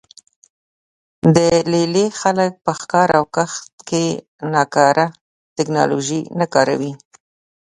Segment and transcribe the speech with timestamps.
[1.35, 1.37] د
[1.71, 4.05] لې لې خلک په ښکار او کښت کې
[4.53, 5.07] ناکاره
[5.55, 6.93] ټکنالوژي نه کاروي